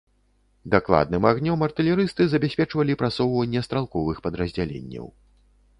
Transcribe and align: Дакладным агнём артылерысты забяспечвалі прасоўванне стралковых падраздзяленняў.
Дакладным 0.75 1.27
агнём 1.31 1.59
артылерысты 1.67 2.27
забяспечвалі 2.33 2.99
прасоўванне 3.03 3.59
стралковых 3.67 4.17
падраздзяленняў. 4.27 5.05